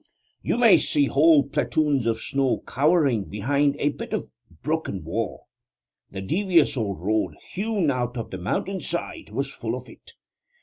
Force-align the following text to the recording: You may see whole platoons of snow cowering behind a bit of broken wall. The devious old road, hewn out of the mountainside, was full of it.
You 0.41 0.57
may 0.57 0.77
see 0.77 1.05
whole 1.05 1.47
platoons 1.47 2.07
of 2.07 2.19
snow 2.19 2.63
cowering 2.65 3.25
behind 3.25 3.75
a 3.77 3.89
bit 3.89 4.13
of 4.13 4.31
broken 4.63 5.03
wall. 5.03 5.45
The 6.09 6.21
devious 6.21 6.75
old 6.75 6.99
road, 6.99 7.35
hewn 7.51 7.91
out 7.91 8.17
of 8.17 8.31
the 8.31 8.39
mountainside, 8.39 9.29
was 9.29 9.53
full 9.53 9.75
of 9.75 9.87
it. 9.87 10.13